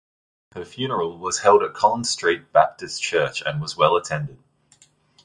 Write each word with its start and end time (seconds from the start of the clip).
Her 0.55 0.65
funeral 0.65 1.19
was 1.19 1.41
held 1.41 1.61
at 1.61 1.75
Collins 1.75 2.09
Street 2.09 2.51
Baptist 2.51 3.03
Church 3.03 3.43
and 3.45 3.61
was 3.61 3.77
well 3.77 3.95
attended. 3.95 4.39